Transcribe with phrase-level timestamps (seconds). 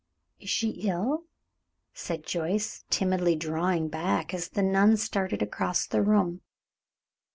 [0.39, 1.25] "Is she ill?"
[1.93, 6.41] said Joyce, timidly drawing back as the nun started across the room.